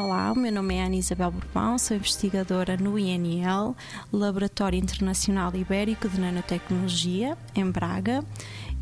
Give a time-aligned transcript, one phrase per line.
[0.00, 3.76] Olá, o meu nome é Ana Isabel Bourbon, sou investigadora no INL,
[4.12, 8.24] Laboratório Internacional Ibérico de Nanotecnologia, em Braga,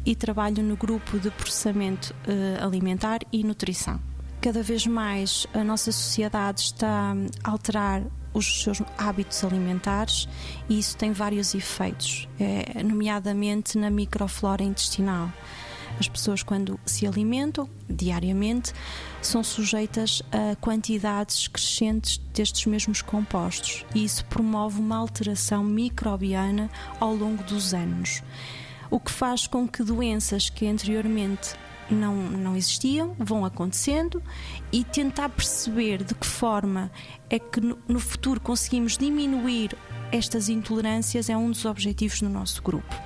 [0.04, 3.98] e trabalho no grupo de processamento uh, alimentar e nutrição.
[4.42, 8.02] Cada vez mais a nossa sociedade está a alterar
[8.34, 10.28] os seus hábitos alimentares
[10.68, 15.32] e isso tem vários efeitos, é, nomeadamente na microflora intestinal.
[15.98, 18.72] As pessoas, quando se alimentam diariamente,
[19.22, 23.84] são sujeitas a quantidades crescentes destes mesmos compostos.
[23.94, 26.70] E isso promove uma alteração microbiana
[27.00, 28.22] ao longo dos anos,
[28.90, 31.54] o que faz com que doenças que anteriormente
[31.90, 34.22] não, não existiam, vão acontecendo
[34.72, 36.90] e tentar perceber de que forma
[37.30, 39.76] é que no, no futuro conseguimos diminuir
[40.12, 43.05] estas intolerâncias é um dos objetivos do nosso grupo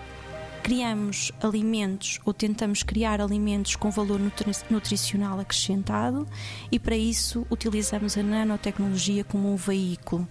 [0.62, 6.26] criamos alimentos ou tentamos criar alimentos com valor nutri nutricional acrescentado
[6.70, 10.28] e para isso utilizamos a nanotecnologia como um veículo.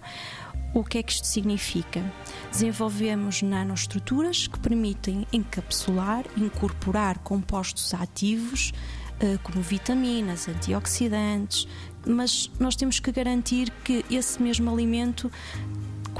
[0.72, 2.00] O que é que isto significa?
[2.50, 8.72] Desenvolvemos nanoestruturas que permitem encapsular, incorporar compostos ativos
[9.18, 11.66] eh, como vitaminas, antioxidantes,
[12.06, 15.30] mas nós temos que garantir que esse mesmo alimento,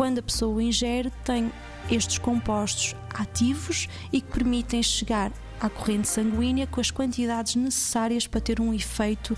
[0.01, 1.53] quando a pessoa o ingere, tem
[1.91, 8.41] estes compostos ativos e que permitem chegar à corrente sanguínea com as quantidades necessárias para
[8.41, 9.37] ter um efeito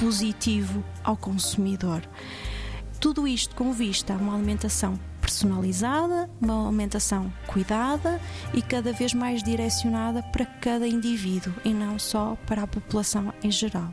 [0.00, 2.02] positivo ao consumidor.
[2.98, 8.20] Tudo isto com vista a uma alimentação personalizada, uma alimentação cuidada
[8.52, 13.50] e cada vez mais direcionada para cada indivíduo e não só para a população em
[13.52, 13.92] geral.